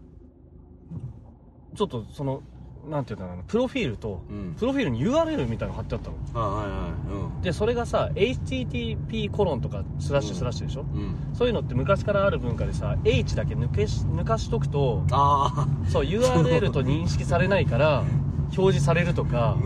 [1.75, 2.43] ちょっとその
[2.87, 4.55] なんていうんだろうなプロフィールと、うん。
[4.55, 6.17] プロフィールに URL みたいなの貼ってあったの。
[6.33, 7.43] あはいはい。
[7.43, 10.99] でそれがさ HTTP コロンとかスラッシュスラッシュでしょ、うん。
[10.99, 18.03] うんそういうのって昔からある文化でさ H だけ抜けし抜かしとくとあそう URL と認識されないから
[18.55, 19.57] 表示されるとか。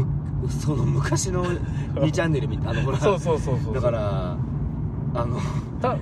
[0.61, 1.43] その昔の
[1.95, 2.99] 2チャンネルみたいなあのほら。
[3.01, 4.37] そうそうそうそうだから
[5.15, 5.39] あの
[5.81, 5.99] たブ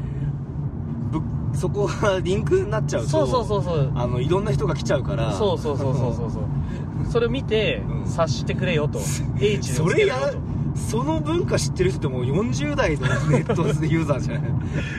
[1.56, 3.92] そこがリンクになっちゃうとそうそうそうそう。
[3.96, 5.32] あのいろんな人が来ちゃうから。
[5.34, 8.06] そうそうそうそうそうそうそ れを見てうん。
[8.06, 9.00] 察してくれよと。
[9.40, 10.42] H でそれやつけるよ
[10.74, 10.80] と。
[10.80, 14.44] その文化知ってる人ってもう40代の ネットユーザーじゃない？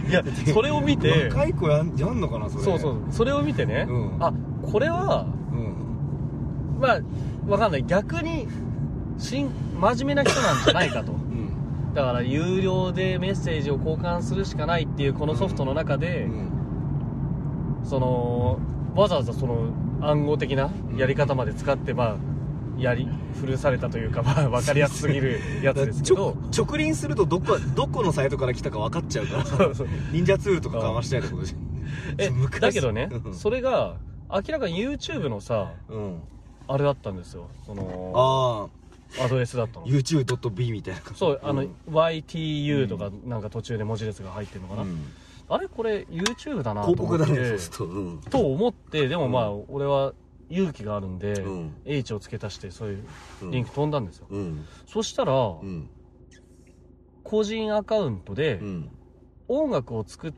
[0.08, 0.22] いや
[0.54, 1.28] それを見て。
[1.30, 2.64] 若い子やんやんのかなそれ。
[2.64, 2.94] そうそう。
[3.10, 4.10] それを見てね、うん。
[4.20, 6.80] あこれはうん。
[6.80, 7.00] まあ
[7.46, 7.84] わかんない。
[7.86, 8.48] 逆に
[9.18, 11.12] 真真面目な人なんじゃないかと。
[11.12, 11.25] うん
[11.96, 16.50] だから有料でメッセージを交換するしかないっていうこのソフトの中で、うん。
[17.85, 18.59] その
[18.94, 22.16] わざわざその暗号的なやり方まで使ってまあ
[22.78, 23.09] やり
[23.40, 26.37] 古されたというかまあ分かりやすすぎる やつですけど。
[26.54, 29.70] 直輪するとどこどこのサイトから来たか分かっちゃうから。
[30.12, 31.56] 忍者ツールとかかましたいってことでしょ。
[32.18, 32.61] え 昔。
[32.61, 33.35] だけどねうん。
[33.35, 33.96] それが
[34.30, 36.20] 明らかに YouTube のさうん。
[36.68, 37.46] あれだったんですよ。
[37.64, 38.86] そのああ
[39.22, 41.00] アドレスだったの？YouTube.b みたいな。
[41.14, 44.98] そうあの、ん YTU とかなんか途中で文字列が入ってるのかな、うん。
[45.48, 45.68] あれ？
[45.68, 47.34] これ YouTube だなと広告思って。
[47.34, 47.84] だねそうすると。
[47.86, 48.20] うん。
[48.20, 50.12] と思ってでもまあ俺は
[50.48, 51.74] 勇気があるんで、うん。
[51.84, 53.04] H を付け足してそういう
[53.42, 53.50] うん。
[53.50, 54.64] リンク飛んだんですよ、うん。
[54.86, 55.88] そしたら、うん。
[57.24, 58.90] 個人アカウントでうん。
[59.48, 60.32] 音楽を作っ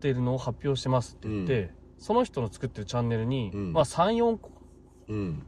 [0.00, 3.72] てるのを発表してますって言って、その人の作ってるチャンネルに、うん。
[3.72, 4.50] まあ34個
[5.08, 5.42] うん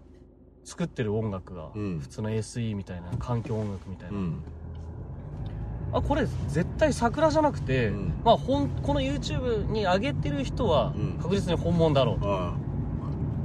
[0.65, 1.99] 作ってる音楽が、うん。
[2.01, 4.45] 普通の SE みたいな環境音楽みたいな、うん。
[5.93, 8.15] あこれ絶対桜じゃなくて、うん。
[8.25, 11.19] まあほんこの YouTube に上げてる人はうん。
[11.21, 12.55] 確実に本物だろうと、ああ。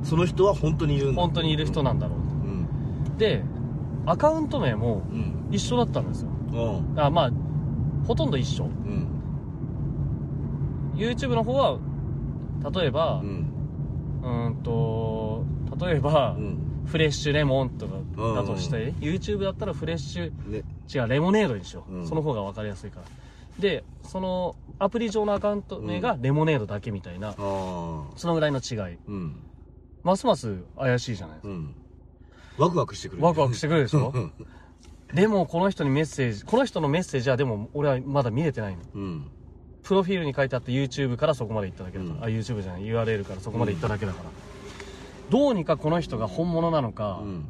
[0.03, 1.21] その人は本当にいるんだ。
[1.21, 2.67] 本当にいる人なんだろううん。
[3.13, 3.43] とで
[4.05, 5.47] アカウント名もうん。
[5.51, 6.29] 一緒だったんですよ。
[6.53, 7.31] うんあまあ
[8.07, 8.65] ほとんど一緒。
[8.65, 9.07] うん。
[10.95, 11.79] YouTube の方は
[12.73, 13.53] 例えばうん。
[14.49, 15.45] んと
[15.79, 20.63] 例えば、うんフレッシュレモンとかうんだとして、YouTube だったらフレッシュね。
[20.93, 22.07] 違うレモネードにしよう、うん。
[22.07, 23.05] その方が分かりやすいから。
[23.59, 27.35] でそのアプリ上のアカウント名がレモネードだけみたいな、ああ
[28.15, 28.97] そのぐらいの違い。
[29.07, 29.35] うん。
[30.03, 31.75] ますます怪しいじゃないですか、うん。
[32.57, 33.23] ワクワクしてくる。
[33.23, 34.11] ワクワクしてくるでしょ？
[34.13, 34.31] うん。
[35.13, 38.83] でもこの人にメッセージこの人のメッセージはでも俺はまだ見れてないの。
[38.93, 39.31] うん。
[39.83, 42.23] プロフィールに書いてあった YouTube からそこまで行っただけだから、うん。
[42.23, 42.83] あ YouTube じゃない。
[42.83, 44.29] URL からそこまで行っただけだから、
[45.29, 47.45] どうにかこの人が本物なのかうん。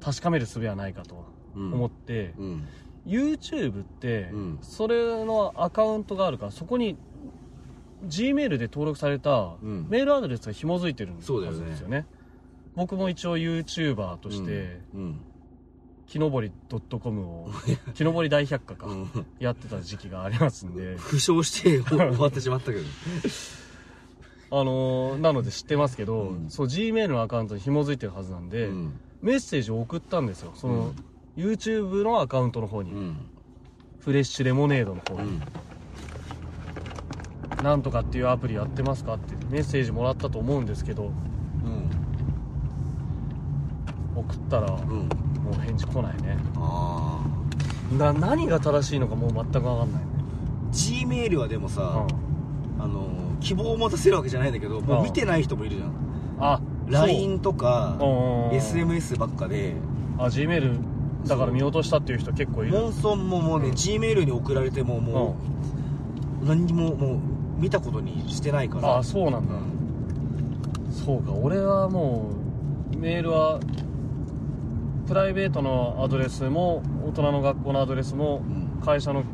[0.00, 1.24] 確かめる術はないかと
[1.54, 1.72] うん。
[1.74, 2.64] 思って、うん。
[3.06, 4.58] YouTube って、うん。
[4.62, 6.96] それのアカウントがあるからそこに
[8.06, 9.86] Gmail で登録されたうん。
[9.88, 11.64] メールアドレスが紐づいてるんそうだよね。
[11.70, 12.06] ですよね。
[12.74, 15.20] 僕も一応 YouTuber として、うん。
[16.06, 16.52] 木登り
[17.00, 17.50] .com を
[17.94, 19.10] 木登り大百科か、うん。
[19.40, 20.96] やってた時期がありますんで。
[21.00, 22.84] 負傷して終わってしまったけど
[24.50, 26.50] あのーなので知ってますけど、うん。
[26.50, 29.00] そう Gmail のアカウントに紐づいてるはずなんで、うん。
[29.22, 30.52] メッセージを送ったんですよ。
[30.54, 30.92] その、
[31.36, 33.16] YouTube のアカウントの方に、うん。
[33.98, 35.42] フレッシュレモネードの方に、うん。
[37.64, 41.12] なんとかっていうアプリやってますかってメッセージもらったと思うんですけどうん。
[44.14, 45.08] 送ったら、うん。
[45.42, 46.36] もう返事来ないね。
[47.98, 50.06] な何が正しいのかもう全く分かんないね。
[50.70, 52.06] G メールはでもさ、
[52.78, 52.82] うん。
[52.82, 55.92] あの希望を持たせるわけじゃないんだけどもう見てない人もいるじゃん。
[56.38, 58.10] あ LINE とかそう。
[58.10, 58.12] う
[58.54, 59.74] ん SMS ばっかで。
[60.18, 60.78] あ G メール
[61.28, 62.72] だから見落としたっていう人結構いる。
[62.72, 63.74] モンソンももうね、うん。
[63.74, 65.36] G メールに送られてもも
[66.42, 67.18] う、何にももう
[67.58, 68.98] 見たことにしてないから。
[68.98, 70.92] あそうなんだ、うん。
[70.92, 72.30] そうか俺はも
[72.94, 73.60] うメールは
[75.06, 78.66] プライベートのアドレスも大人の学校のアドレスもうん。
[78.84, 79.24] 会社の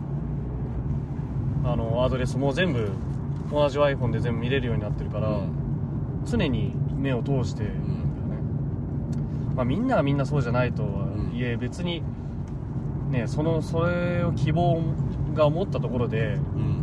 [1.64, 2.90] あのアドレスも全部
[3.52, 5.40] 同じ iPhone で全部見れるようになってるから、
[6.24, 7.82] 常に目を通してるん。
[8.28, 8.46] だよね、
[9.54, 12.02] まあ、みんながみんなそうじゃないとはいえ、別に
[13.10, 14.80] ねそのそれを希望
[15.34, 16.78] が思ったところでうん。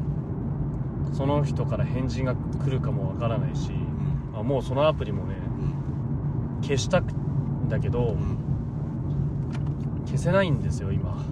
[1.12, 4.32] その人から返事が来るかもわからないし、うん。
[4.32, 5.36] まあ、もうそのアプリもね
[6.60, 6.62] うん。
[6.62, 8.38] 消したくんだけど、うん。
[10.06, 11.26] 消せないんですよ今。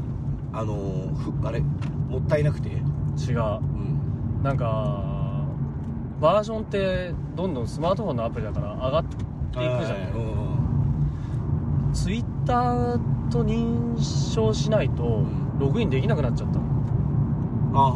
[0.51, 1.59] あのーふあれ？
[1.61, 2.69] もったいなくて？
[2.69, 2.79] 違う。
[2.79, 2.81] う
[4.39, 4.41] ん。
[4.41, 5.16] なんか
[6.19, 10.57] バージョンってどんどんスマートフォンのアプリだから上がっていくじゃない、うん
[11.93, 16.65] ツイッターと認証しないとんログインできなくなっちゃったの。
[17.73, 17.95] あはは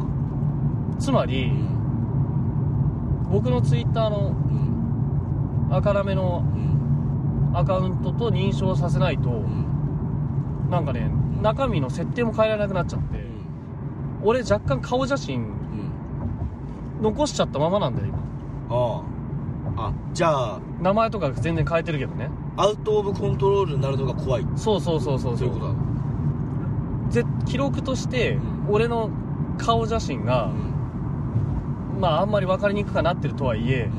[0.00, 3.28] はつまり、うん。
[3.30, 4.28] 僕のツイッターの
[5.68, 5.76] うん。
[5.76, 7.56] 赤ラメのうん。
[7.56, 10.70] アカウントと認証させないと、うん。
[10.70, 11.10] なんかね
[11.42, 13.26] 中身の設定も変えられなくなっちゃって、
[14.22, 15.63] 俺若干顔写真うん
[17.04, 18.18] 残しちゃったままなんだよ今。
[18.70, 19.02] あ
[19.76, 19.86] あ。
[19.88, 22.30] あじゃあ名前とか全然変えてるけどね。
[22.56, 24.46] アウト・オブ・コントロールになるのが怖い。
[24.56, 25.48] そうそうそうそうそう。
[25.48, 25.74] いうことだ。
[27.10, 28.74] ぜ記録としてうん。
[28.74, 29.10] 俺の
[29.58, 32.00] 顔写真がうん。
[32.00, 33.90] まああんまり分かりにくくはなってるとはいえ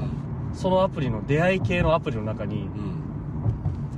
[0.54, 2.70] うそのアプリの出会い系のアプリの中にんうん。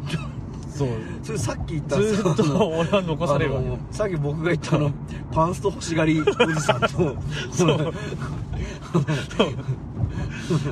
[0.69, 0.89] そう。
[1.23, 3.67] それさっき言ったずーっと俺は残されるわけ。
[3.67, 4.91] あのさっき僕が言ったあの
[5.31, 6.87] パンスト欲しがりおじさんと
[7.51, 7.93] そう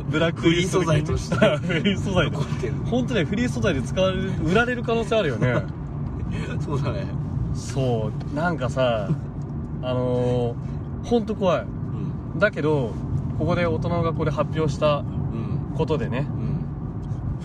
[0.09, 1.35] ブラックフリー素材として。
[1.57, 2.73] フリー素材で残ってる。
[2.85, 5.63] 本当ねフリー素材で使われる売られる可能性あるよね。
[6.59, 7.05] そうだね。
[7.53, 8.35] そう。
[8.35, 9.09] なんかさ
[9.81, 11.61] あのー、本当怖い。
[12.33, 12.39] うん。
[12.39, 12.91] だけど
[13.37, 15.75] ここで大人の学校で発表したうん。
[15.75, 16.55] ことでねうん。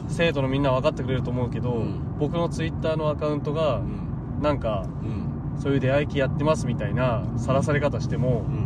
[0.08, 1.94] 生徒のみんな分かってくれると思うけど、うん。
[2.18, 4.42] 僕のツイッターのアカウントがうん。
[4.42, 5.30] なんかうん。
[5.60, 8.59] そういう出会い系やってますみたいなさらされ方してもうん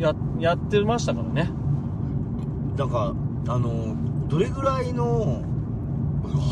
[0.00, 1.50] ややってましたからね。
[2.76, 3.14] なんか
[3.48, 3.96] あの
[4.28, 5.42] どれぐらいの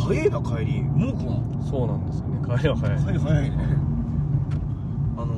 [0.06, 0.82] 早いな帰り。
[0.82, 2.56] もうかそうなんですよね。
[2.56, 3.56] 帰りは早い、はい早いね。
[5.16, 5.34] あの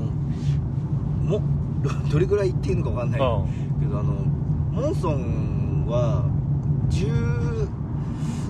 [1.25, 1.41] も
[2.11, 3.21] どれぐらい行っていいのかわかんない。
[3.21, 3.43] あ
[3.81, 4.15] けどあの
[4.73, 6.25] モンソンは
[6.91, 7.69] 10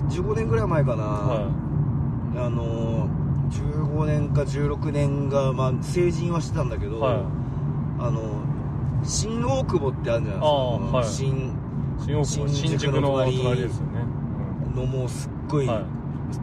[0.09, 1.49] 15年ぐらい前かな、あは
[2.35, 3.07] あの
[3.49, 6.99] 15年か16年が、まあ、成人はしてたんだけど、い。
[6.99, 7.23] は
[7.99, 8.40] あの
[9.03, 10.47] 新大久保ってあるじゃないですか。
[10.47, 11.05] はい。
[11.05, 11.53] 新い新
[11.97, 14.05] 大久保新新宿の隣隣ですよね、
[14.75, 15.83] のもうすっごい、うんはい、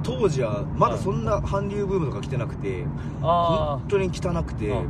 [0.03, 2.85] 当時はまだそんな韓流ブームとか来てなくて、
[3.23, 4.83] あ本当に汚くて、あ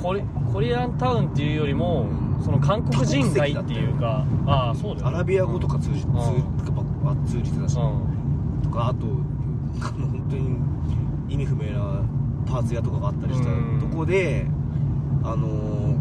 [0.00, 2.32] コリコリアンタウンっていうよりも、うん。
[2.42, 8.62] その韓国人街っていうかああそうだよ、ね、アラビア語とか通じ,、ん通じてたし、うん。
[8.62, 9.06] とかあと
[9.80, 10.56] 本当に
[11.32, 12.02] 意味不明な
[12.46, 13.80] パーツ屋とかがあったりしたうん。
[13.80, 14.46] とこで
[15.22, 15.94] あの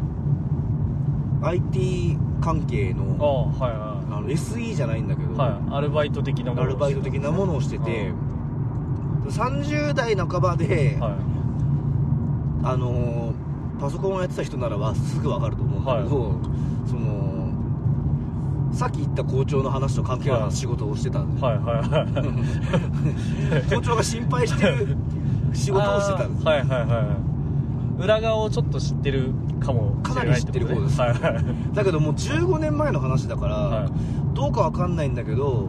[1.42, 6.64] IT 関係あのあはいはあの SE じゃないんだけど、いはいアルバイト的なもの。
[6.64, 8.12] アルバイト的なものをしてて、
[9.28, 11.14] 30代半ばで、はい。
[12.64, 13.34] あの
[13.80, 16.36] パソコンをやってた人ならはすぐ分かると思うんだけど、
[16.88, 17.52] その
[18.74, 23.64] さっき言った校長の話と関係あるはい仕事をしてたんで、はいはいはい。
[23.76, 24.96] 校長が心配してる
[25.54, 26.48] 仕事をしてたんです。
[26.48, 27.31] あーはいはいはい
[28.02, 30.98] 裏側をちょっと知ってるかもかなり知ってる方です。
[30.98, 33.90] だけどもう15年前の話だから、はい。
[34.34, 35.68] どうかわかんないんだけど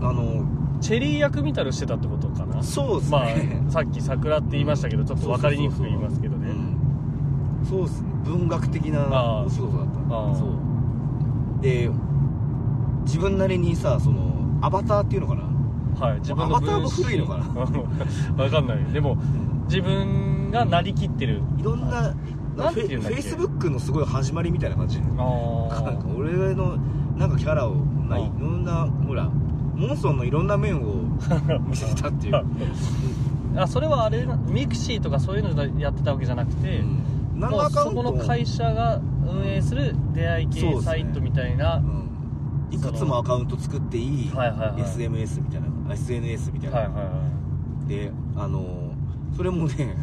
[0.00, 0.46] あの
[0.80, 2.62] チェリー役見たりしてたってことかな？
[2.62, 6.50] そうですまね、あさっき桜って言いましたけど ちょっと分かりにくく言いますけどね。
[6.50, 6.52] う
[7.64, 7.66] ん。
[7.66, 8.08] そうですね。
[8.24, 10.34] 文学的なお仕事だった。
[10.38, 11.60] そう。
[11.62, 11.90] で
[13.04, 15.42] 自分なりにさそのアバターっていうのかな？
[16.06, 16.20] はい。
[16.20, 17.44] 自分のアバターも古いのかな？
[17.44, 18.84] 分 かんない。
[18.92, 19.16] でも
[19.68, 21.42] 自分がなりきってる。
[21.58, 22.14] いろんな
[22.56, 23.20] なんフェて言うんだっけ？
[23.20, 26.76] フェイスブックのすごい始まりみたいな感じあなんか俺の
[27.16, 29.24] なんかキャラをまああいろんなほら
[29.78, 31.02] モンソンのいろんな面を
[31.68, 32.42] 見せてたっていう、
[33.56, 36.98] あそれはあれなミクシーとかそういうのでやってたわけじゃなくて、うん。
[37.40, 40.84] 何もうのアカウントそこの会社が運営する出会い系そうですね。
[40.84, 42.74] サイトみたいな、うん。
[42.74, 44.82] いくつもアカウント作っていい、はいはいはい。
[44.82, 47.10] SMS みたいな SNS みたいな、はいはいは
[47.86, 48.64] であの
[49.36, 49.96] それもね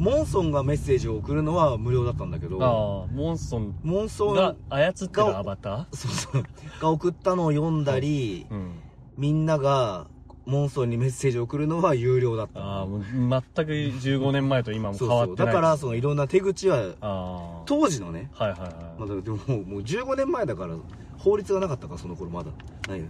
[0.00, 6.44] モンソンがメッセージを送るのは無料だったんだけどああモンソンモンソンが操ってるアバタそうそう。
[6.80, 8.72] が送ったのを読んだり、ー、うん、
[9.18, 10.06] みんなが
[10.46, 12.60] モンソンにメッセージを送るのは有料だった。
[12.60, 15.54] ああもう全く15年前と今もそうそう変わってない。
[15.54, 20.76] だからそのいろんな手口は当時のね、はいはいはい、まあ、だでももうもう15年前だから
[21.18, 22.50] 法律がなかったからその頃まだ。
[22.88, 23.02] ない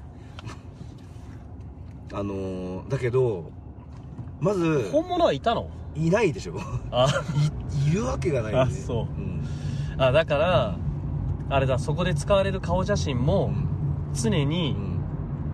[2.12, 3.52] あのーだけど
[4.40, 5.68] まず本物はいたの？
[5.94, 6.54] いないでしょ。
[6.90, 7.06] あ。
[7.86, 9.20] いいるわけがないあそう。
[9.20, 9.42] うん。
[10.02, 10.76] あだから
[11.50, 13.66] あれだそこで使われる顔写真うもん。
[14.14, 15.00] 常にうん。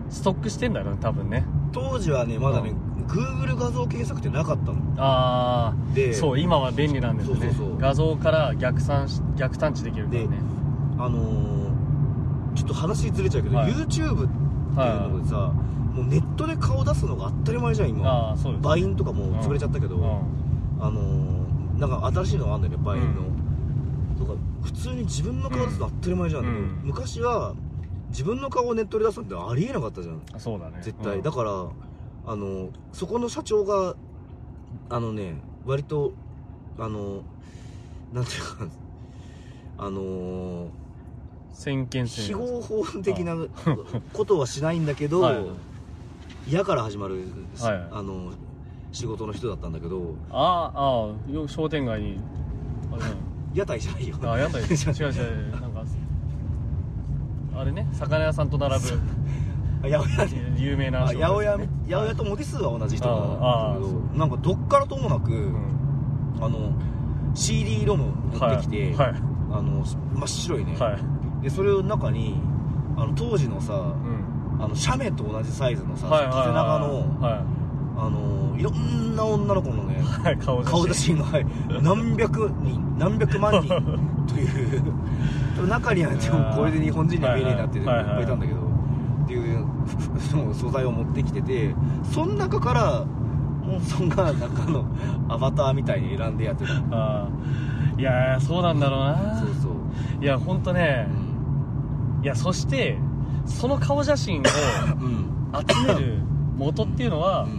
[0.09, 1.45] ストックしてんだよね多分ね。
[1.71, 2.73] 当時はねまだね
[3.07, 4.77] Google 画像検索ってなかったの。
[4.97, 10.27] ああでそう今は便利なんですよね画像から逆算し逆探知できるからね。
[10.99, 11.67] あのー
[12.55, 13.71] ちょっと話ずれちゃうけど、はい。
[13.71, 15.51] YouTube っていうのでさ、
[15.97, 18.07] もうネットで顔出すのが当たり前じゃん今。
[18.07, 20.03] ああそうですバインとかもう潰れちゃったけど、うん。
[20.79, 23.21] あのーなんか新しいのがあるんだよねバインの、
[24.17, 26.81] とか普通に自分の顔出すの当たり前じゃん、うん。
[26.83, 27.55] 昔は
[28.09, 30.21] 自分の顔をネットで出すなんてありえなかったじゃん。
[30.33, 30.79] あそうだね。
[30.81, 31.21] 絶対、うん。
[31.23, 31.51] だから
[32.25, 33.95] あのそこの社長が
[34.89, 36.13] あのね割と
[36.79, 37.23] あの
[38.13, 38.67] なんていうか
[39.77, 40.69] あの
[41.53, 43.35] 先見性非合法的な
[44.13, 45.45] ことはしないんだけど、 はい
[46.47, 47.15] 嫌から始まる、
[47.59, 48.31] はいあの
[48.93, 50.15] 仕事の人だったんだけど。
[50.31, 52.19] ああああよ商店街に。
[52.91, 53.09] あれね
[53.53, 54.15] 屋台じゃないよ。
[54.23, 54.61] あ屋台。
[54.63, 55.61] 違う違う違う。
[55.61, 55.83] なんか
[57.57, 58.79] あれね魚屋さんと並ぶ。
[59.83, 60.55] あ八百屋ね。
[60.57, 61.69] 有名なあ八百屋ね。
[61.89, 64.17] 八百屋と文字数は同じ人なんだけど。
[64.17, 65.55] なんかどっからともなく、うん。
[66.39, 66.71] あの
[67.33, 69.15] CD ロム持ってきて、はい。
[69.51, 69.83] あの
[70.15, 71.43] 真っ白いね、はい。
[71.43, 72.39] でそれを中に
[72.95, 77.57] あの当時のさうんあの写メと同じサイズのさ、はいはいはい縦長の、は
[77.97, 80.71] あのいろんな女の子のねい、はい、顔写真。
[80.71, 81.45] 顔写真が、はい、
[81.81, 83.67] 何百人何百万人
[84.27, 88.59] という中にはでもこれで日本人には見えねえなっていっぱいいたんだけど、
[89.23, 89.65] っていう
[90.19, 93.03] その素材を持ってきててその中から
[93.65, 94.85] モンソンが中の
[95.27, 97.99] アバターみたいに選んでやってたあー。
[97.99, 99.39] いやーそうなんだろうな。
[99.39, 101.07] そうそう、いや本当ね。
[102.17, 102.23] う、ん。
[102.23, 102.97] いやそして
[103.47, 104.43] その顔写真を
[105.01, 105.27] うん。
[105.67, 106.19] 集める
[106.57, 107.51] 元っていうのは、うん。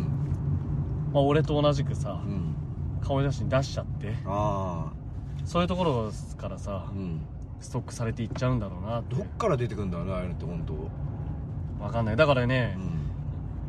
[1.12, 2.54] まあ、俺と同じくさうん。
[3.00, 4.92] 顔写真出しちゃってあ
[5.44, 6.86] そういうところからさ
[7.60, 9.14] ストックされていっちゃうんだろうなって。
[9.16, 10.64] どっから出てくんだろうねああいうのって本
[11.78, 11.84] 当。
[11.84, 12.16] わかんない。
[12.16, 12.76] だからね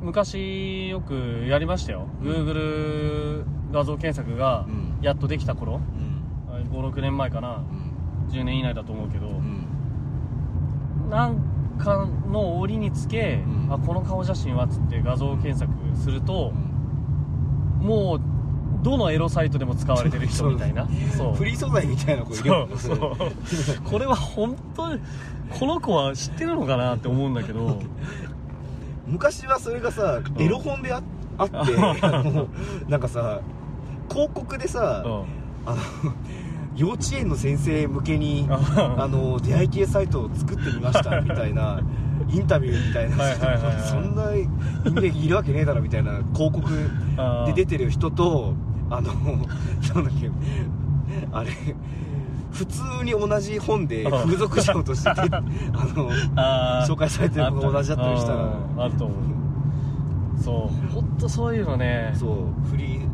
[0.01, 0.07] う、ん。
[0.07, 2.27] 昔よくやりましたよ、うん。
[2.27, 4.97] Google 画像検索がうん。
[5.01, 5.75] やっとできた頃。
[5.75, 6.69] うん。
[6.71, 7.57] 56年前かな。
[7.57, 8.29] うん。
[8.31, 11.09] 10年以内だと思うけど、うん。
[11.09, 11.48] なん
[11.79, 13.73] かの折につけ、うん。
[13.73, 16.51] あこの顔写真はっつって画像検索すると、
[17.79, 18.21] もう
[18.83, 20.87] どのエロサイトでも使われてる人みたいな。
[21.17, 22.77] そうフリー素材みたいな子いるそう。
[22.77, 23.81] そう。
[23.83, 25.01] これは本当に
[25.59, 27.79] この子は知ってるのかなって思うんだけど。
[29.07, 31.01] 昔はそれがさエロ本であ
[31.39, 31.55] あって
[32.87, 33.41] なんかさ
[34.09, 35.23] 広告でさ、うん。
[35.65, 35.77] あの
[36.79, 41.81] 幼稚園の先生向けにああの出会い系サイトを作ってみましたみたいな
[42.31, 43.81] インタビューみたいなはいはいはいはい。
[43.83, 44.23] そんな
[44.85, 46.71] 人間いるわけねえだろみたいな広告
[47.47, 48.53] で出てる人と
[48.89, 50.31] あのなんだっけ
[51.33, 51.51] あれ
[52.51, 58.43] 普通に同じ本で風俗嬢として あの紹介されてる子が同じだったりしたら。
[58.43, 58.47] う
[58.79, 58.81] ん。
[58.81, 59.17] あると思う。
[60.41, 60.93] そう。
[60.93, 62.11] 本当そういうのね。
[62.15, 62.69] そう。
[62.69, 63.07] フリー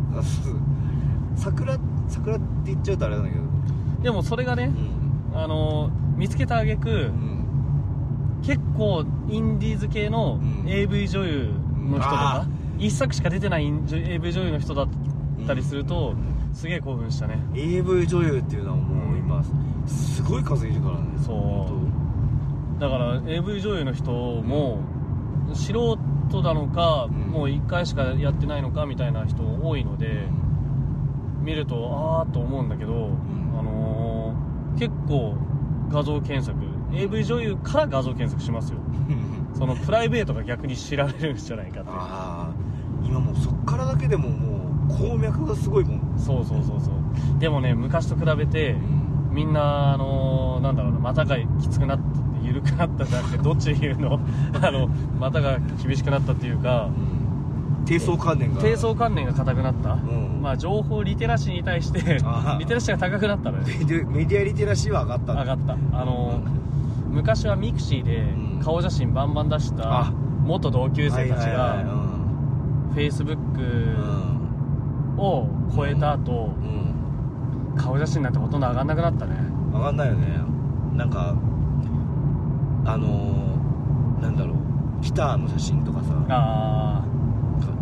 [1.36, 3.45] 桜桜って言っちゃうとあれなんだけど
[4.06, 4.72] でもそれがね
[5.34, 5.38] うん。
[5.38, 8.42] あの見つけた挙句うん。
[8.46, 10.70] 結構インディーズ系のうん。
[10.70, 11.52] AV 女優
[11.90, 14.88] の人とあか一作しか出てない AV 女優の人だっ
[15.48, 16.14] たりすると
[16.54, 17.40] すげえ興奮したね。
[17.56, 19.44] AV 女優っていうのはもう今
[19.88, 21.06] すごい数いるからね。
[21.26, 21.68] そ
[22.78, 22.80] う。
[22.80, 24.80] だから AV 女優の人も
[25.54, 25.98] 素
[26.30, 27.32] 人なのか、うん。
[27.32, 30.28] もう1回しかやってないのかみたいな人多いので、
[31.42, 33.10] 見るとああと思うんだけど、
[33.66, 35.36] のー結構
[35.90, 36.58] 画像検索。
[36.94, 38.80] AV 女優から画像検索しますよ。
[39.54, 42.54] そのプライベートが逆に知られるんじゃないかってああ
[43.06, 46.00] 今もうそっからだけでももう鉱脈がすごいもん。
[46.18, 47.40] そうそうそうそう。
[47.40, 48.76] でもね昔と比べて
[49.32, 52.04] みんなあのーなんだろうな股がきつくなって
[52.44, 54.20] 緩くなったじゃなくてどっち言うの？
[54.62, 54.88] あの
[55.20, 56.90] 股が厳しくなったっていうか
[57.86, 58.62] 貞操観念が。
[58.62, 60.40] 貞操観念が硬くなった、ん。
[60.42, 62.00] まあ情報リテラシーに対して
[62.60, 63.64] リテラシーが高くなったのよ。
[64.10, 65.74] メディアリテラシーは上がった上がった。
[65.74, 66.66] あのー
[67.16, 68.62] 昔はミクシーでうん。
[68.62, 70.12] 顔写真バンバン出したあ。
[70.44, 71.86] 元同級生たちはいはいはい。
[71.86, 71.96] が
[72.96, 73.96] Facebook
[75.18, 76.70] を超えた後うん。
[76.70, 76.86] うん
[77.78, 79.36] 顔写真なんてほとんど上がんなくなったね。
[79.74, 80.40] 上がんないよね。
[80.94, 81.36] なんか
[82.86, 84.56] あのー、なんだろう。
[85.02, 86.14] ギターの写真とかさ。
[86.30, 87.04] あ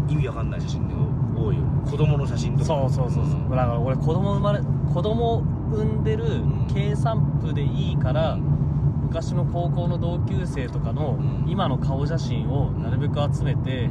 [0.07, 0.95] 意味わかんない写真が
[1.39, 1.63] 多いよ。
[1.89, 2.65] 子供の写真あとか。
[2.65, 3.49] そうそうそうそう、ん。
[3.49, 4.59] だから俺子供生まれ
[4.93, 6.67] 子供産んでるん。
[6.73, 11.49] 計算部でいいから、昔の高校の同級生とかのうん。
[11.49, 13.89] 今の顔写真をなるべく集めて、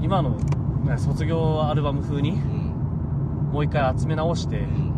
[0.00, 0.30] 今の
[0.84, 3.50] ね卒業アルバム風にうん。
[3.52, 4.92] もう一回集め直してうん。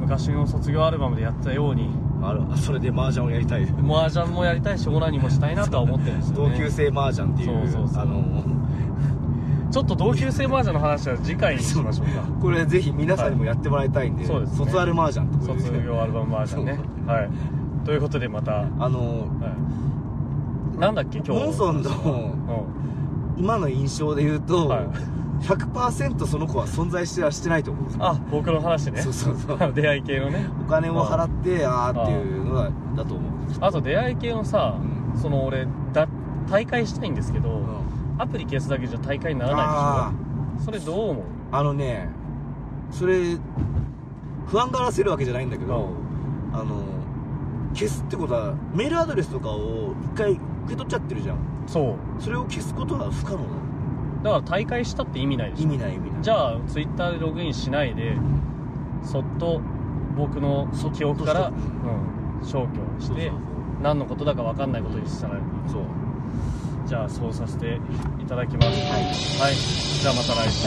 [0.00, 1.90] 昔の卒業アルバムでやったように
[2.22, 2.42] ある。
[2.56, 3.62] それで麻雀をやりたい。
[3.62, 8.02] 麻雀もやりたいしオナニーもしたいなとは思ってるんですよ、ね、同級生麻雀っていうそうそうそう。
[8.02, 8.35] あの
[9.76, 12.22] ちょっと同級生麻雀の話は次回にしましょうか。
[12.40, 14.56] これぜひ皆さんにもやってもらいたいんで、そうですね。
[14.56, 16.78] 卒アル麻雀とで卒業アルバム麻雀ね。
[17.06, 17.28] はい。
[17.84, 19.26] ということでまた、はあの
[20.74, 23.42] い、なんだっけ今日モンソンのうん。
[23.44, 24.86] 今の印象で言うと、はい。
[25.42, 28.06] 100%その子は存在してはしてないと思うんですよ。
[28.06, 29.02] あ僕の話ね。
[29.02, 29.58] そうそうそう。
[29.76, 30.46] 出会い系のね。
[30.66, 34.78] お金を払ってあーっていうのがだと思うあと出会い系のさ、
[35.14, 36.08] うその俺だ
[36.50, 37.85] 大会したいんですけど、うん
[38.18, 40.88] アプリ消すだけじゃ大会にならあないでしょ。
[40.88, 41.24] それどう思う？
[41.52, 42.08] あのね
[42.90, 43.36] それ
[44.46, 45.90] 不安がらせるわけじゃないんだけど、
[46.52, 46.82] あの
[47.74, 51.38] 消すってことはメールアドレスとかを一回受け取っちゃってるじゃん。
[51.66, 52.22] そう。
[52.22, 53.38] それを消すことは不可能
[54.22, 55.62] だから大会したって意味ないでしょ。
[55.64, 56.22] 意味ない意味ない。
[56.22, 58.16] じゃあツイッターでログインしないで
[59.02, 59.60] そっと
[60.16, 63.30] 僕の記憶から、うん、消去して
[63.82, 65.38] 何のことだか分かんないことにしたら。
[65.68, 65.82] そう
[66.86, 67.80] じゃあそうさせて
[68.22, 68.68] いただきます。
[68.68, 69.50] はい。
[69.50, 69.54] はい。
[70.00, 70.66] じゃあまた来週